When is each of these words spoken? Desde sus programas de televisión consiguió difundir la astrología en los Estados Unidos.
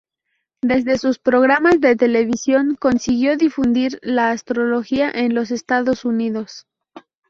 Desde 0.63 0.97
sus 0.97 1.19
programas 1.19 1.79
de 1.79 1.95
televisión 1.95 2.73
consiguió 2.75 3.37
difundir 3.37 3.99
la 4.01 4.31
astrología 4.31 5.11
en 5.11 5.35
los 5.35 5.51
Estados 5.51 6.05
Unidos. 6.05 6.65